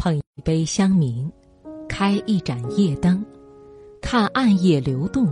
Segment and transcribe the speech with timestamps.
[0.00, 1.30] 捧一杯香茗，
[1.86, 3.22] 开一盏夜灯，
[4.00, 5.28] 看暗夜流动，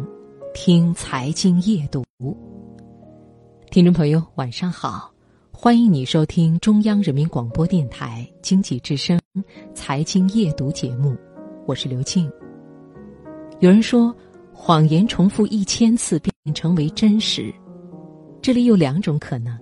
[0.52, 2.04] 听财经夜读。
[3.70, 5.10] 听众朋友，晚上好，
[5.50, 9.18] 欢迎你收听中央人民广播电台经济之声
[9.72, 11.16] 财经夜读节目，
[11.66, 12.30] 我是刘静。
[13.60, 14.14] 有人说，
[14.52, 17.50] 谎言重复一千次便成为真实，
[18.42, 19.58] 这里有两种可能。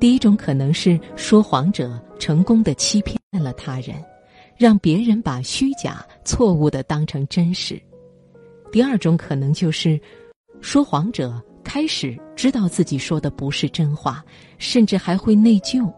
[0.00, 4.02] 第一种可能是说谎者成功的欺骗了他人，
[4.60, 7.80] 让别人把虚假、错误的当成真实。
[8.70, 9.98] 第二种可能就是，
[10.60, 14.22] 说谎者开始知道自己说的不是真话，
[14.58, 15.90] 甚至还会内疚，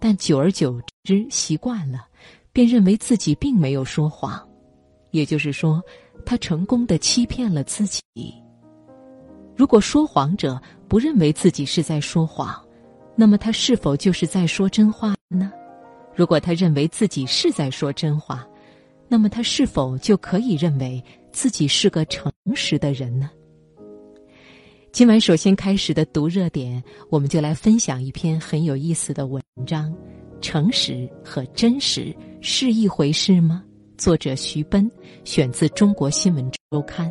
[0.00, 2.00] 但久而久之习惯了，
[2.52, 4.44] 便认为自己并没有说谎。
[5.12, 5.80] 也就是说，
[6.26, 8.02] 他成功的欺骗了自己。
[9.54, 12.60] 如果说谎者不认为自己是在说谎，
[13.14, 15.52] 那么他是否就是在说真话呢？
[16.14, 18.46] 如果他认为自己是在说真话，
[19.08, 23.30] 那么他是否就可以认为自己是个诚实的人呢？
[24.92, 29.90] 今晚首先开始的读热点，我们就来分享一篇很有意思的文章：
[30.42, 33.64] 诚实和真实是一回事吗？
[33.96, 34.90] 作者徐奔，
[35.24, 37.10] 选自《中国新闻周刊》。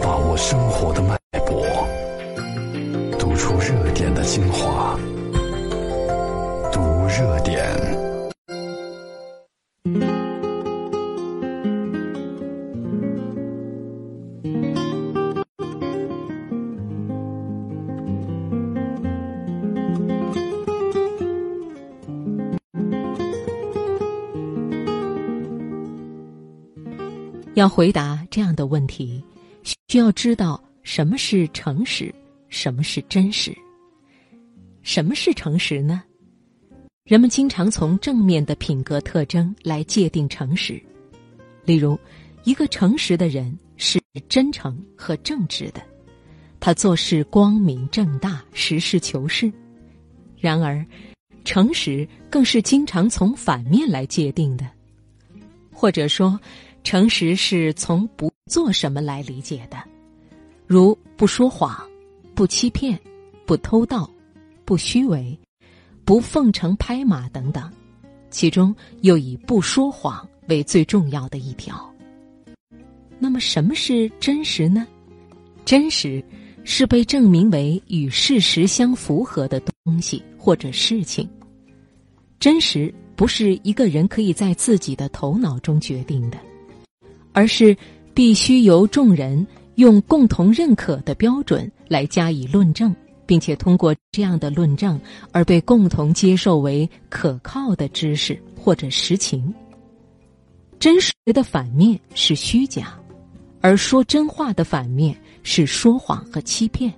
[0.00, 1.66] 把握生活的脉搏，
[3.58, 4.98] 热点的精华。
[6.72, 7.58] 读热点。
[27.54, 29.22] 要回答这样的问题。
[29.88, 32.14] 需要知道什么是诚实，
[32.48, 33.56] 什么是真实。
[34.82, 36.02] 什么是诚实呢？
[37.04, 40.82] 人们经常从正面的品格特征来界定诚实。
[41.64, 41.98] 例如，
[42.44, 45.82] 一个诚实的人是真诚和正直的，
[46.60, 49.52] 他做事光明正大、实事求是。
[50.38, 50.84] 然而，
[51.44, 54.66] 诚实更是经常从反面来界定的，
[55.72, 56.38] 或者说，
[56.82, 58.32] 诚实是从不。
[58.48, 59.76] 做什么来理解的？
[60.66, 61.86] 如不说谎、
[62.38, 62.96] 不欺骗、
[63.44, 64.08] 不偷盗、
[64.64, 65.36] 不虚伪、
[66.04, 67.68] 不奉承拍马等等，
[68.30, 71.92] 其中又以不说谎为最重要的一条。
[73.18, 74.86] 那么，什么是真实呢？
[75.64, 76.22] 真实
[76.62, 81.28] 是被证明为与事实相符合的东西或者事情。
[82.38, 86.38] 真实不是一个人可以在自己的头脑中决定的，
[87.32, 87.76] 而是。
[88.14, 92.94] 必须由众人用共同认可的标准来加以论证，
[93.26, 95.00] 并且通过这样的论证
[95.32, 99.52] 而被共同接受为可靠的知识或者实情。
[100.78, 102.96] 真实的反面是虚假，
[103.60, 106.92] 而说真话的反面是说谎和欺骗。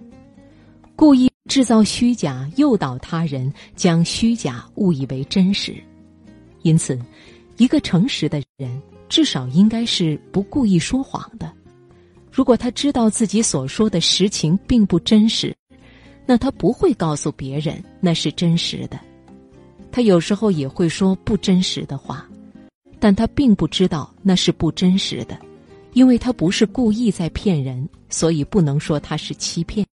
[0.97, 5.75] 故意制造虚假，诱导他人将虚假误以为真实。
[6.63, 7.01] 因此，
[7.57, 8.83] 一个诚实的人。
[9.09, 11.53] 至少应该是不故意说谎的。
[12.41, 15.55] 如果他知道自己所说的实情并不真实，
[16.25, 18.99] 那他不会告诉别人那是真实的。
[19.93, 22.27] 他有时候也会说不真实的话，
[22.99, 25.39] 但他并不知道那是不真实的，
[25.93, 29.87] 因为他不是故意在骗人，所以不能说他是欺骗。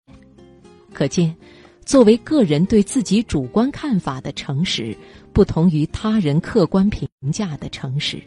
[0.93, 1.35] 可见，
[1.83, 4.95] 作为个人对自己主观看法的诚实，
[5.33, 8.23] 不同于他人客观评价的诚实。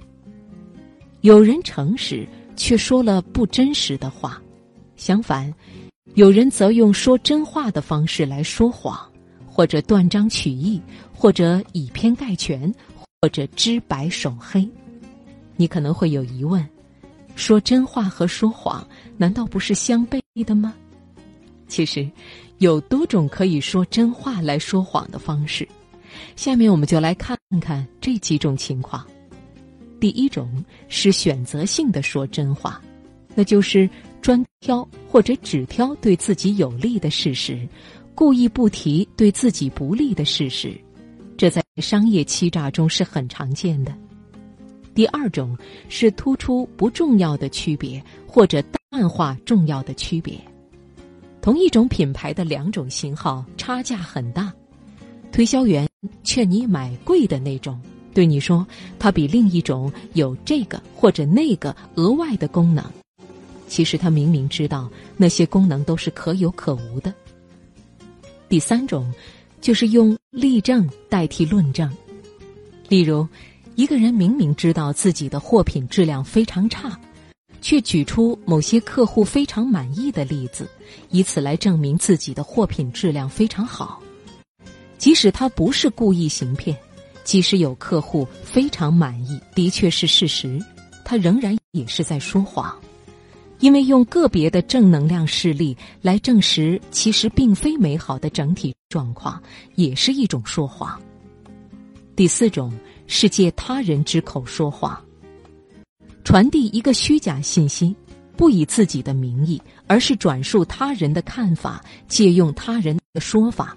[1.22, 2.28] 有人诚实，
[2.60, 4.32] 却说了不真实的话；
[4.94, 5.50] 相反，
[6.12, 9.00] 有人则用说真话的方式来说谎，
[9.46, 10.78] 或者断章取义，
[11.10, 12.70] 或者以偏概全，
[13.18, 14.68] 或者知白守黑。
[15.56, 16.62] 你可能会有疑问：
[17.34, 20.74] 说真话和说谎难道不是相悖的吗？
[21.66, 22.06] 其实，
[22.58, 25.66] 有多种可以说真话来说谎的方式。
[26.36, 29.02] 下面我们就来看看这几种情况。
[30.00, 32.80] 第一种是选择性的说真话，
[33.34, 33.88] 那就是
[34.22, 37.68] 专挑或者只挑对自己有利的事实，
[38.14, 40.74] 故意不提对自己不利的事实，
[41.36, 43.94] 这在商业欺诈中是很常见的。
[44.94, 45.56] 第二种
[45.88, 50.34] 是突出不重要的区别或者淡化重要的区别，
[51.40, 54.52] 同一种品牌的两种型号差价很大，
[55.30, 55.88] 推销员
[56.24, 57.80] 劝你买贵的那种。
[58.12, 58.66] 对你说，
[58.98, 62.84] 它比另一种有这个或者那个额外的功能，
[63.68, 67.14] 其实他明明知道那些功能都是可有可无的。
[68.48, 69.12] 第三种，
[69.60, 71.88] 就是用例证代替论证。
[72.88, 73.26] 例如，
[73.76, 76.98] 一个人明明知道自己的货品质量非常差，
[77.62, 80.68] 却举出某些客户非常满意的例子，
[81.10, 84.02] 以此来证明自己的货品质量非常好。
[84.98, 86.76] 即使他不是故意行骗，
[87.24, 90.58] 即使有客户非常满意，的确是事实，
[91.04, 92.74] 他仍然也是在说谎。
[93.58, 99.40] 因为用个别的正能量事例来证实其实并非美好的整体状况，
[99.74, 100.98] 也是一种说谎。
[102.16, 102.72] 第四种
[103.06, 104.98] 是借他人之口说谎，
[106.24, 107.94] 传递一个虚假信息，
[108.34, 113.76] 不以自己的名义，而是转述他人的看法，借用他人的说法。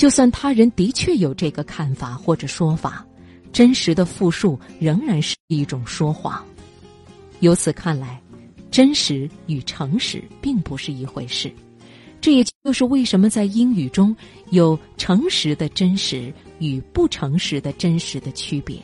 [0.00, 3.06] 就算他人的确有这个看法或者说法，
[3.52, 6.42] 真实的复述仍然是一种说谎。
[7.40, 8.18] 由此看来。
[8.70, 11.52] 真实与诚实并不是一回事，
[12.20, 14.16] 这也就是为什么在英语中
[14.50, 18.80] 有诚实的真实与不诚实的真实的区别。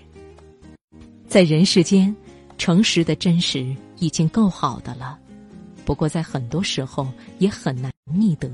[1.29, 2.15] 在人世间，
[2.59, 5.17] 诚实的真实已经够好的了，
[5.85, 7.07] 不过在很多时候
[7.39, 8.51] 也很难觅得。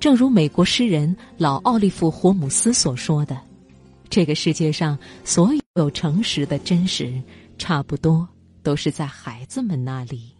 [0.00, 3.38] 正如美国诗人老奥利弗·霍姆斯所说的
[4.10, 7.22] ：“这个世界上所有诚实的真实，
[7.58, 8.26] 差不多。”
[8.62, 10.34] 都是在孩子们那里。